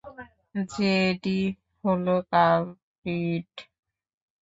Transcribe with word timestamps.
JD 0.69 1.39
হলো 1.83 2.15
culprit. 2.31 3.51